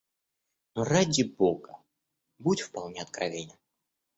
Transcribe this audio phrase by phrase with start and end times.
[0.73, 1.77] Но, ради Бога,
[2.39, 3.59] будь вполне откровенен.